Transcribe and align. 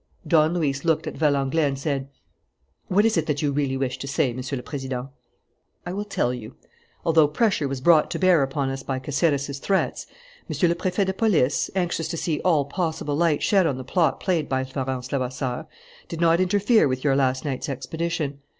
Don 0.27 0.55
Luis 0.55 0.83
looked 0.83 1.05
at 1.05 1.13
Valenglay 1.15 1.63
and 1.63 1.77
said: 1.77 2.09
"What 2.87 3.05
is 3.05 3.17
it 3.17 3.27
that 3.27 3.43
you 3.43 3.51
really 3.51 3.77
wish 3.77 3.99
to 3.99 4.07
say, 4.07 4.33
Monsieur 4.33 4.55
le 4.57 4.63
Président?" 4.63 5.09
"I 5.85 5.93
will 5.93 6.05
tell 6.05 6.33
you. 6.33 6.55
Although 7.05 7.27
pressure 7.27 7.67
was 7.67 7.81
brought 7.81 8.09
to 8.09 8.17
bear 8.17 8.41
upon 8.41 8.69
us 8.69 8.81
by 8.81 8.97
Caceres's 8.97 9.59
threats, 9.59 10.07
Monsieur 10.49 10.69
le 10.69 10.73
Préfet 10.73 11.05
de 11.05 11.13
Police, 11.13 11.69
anxious 11.75 12.07
to 12.07 12.17
see 12.17 12.41
all 12.41 12.65
possible 12.65 13.15
light 13.15 13.43
shed 13.43 13.67
on 13.67 13.77
the 13.77 13.83
plot 13.83 14.19
played 14.19 14.49
by 14.49 14.63
Florence 14.63 15.11
Levasseur, 15.11 15.67
did 16.07 16.19
not 16.19 16.39
interfere 16.41 16.87
with 16.87 17.03
your 17.03 17.15
last 17.15 17.45
night's 17.45 17.69
expedition. 17.69 18.39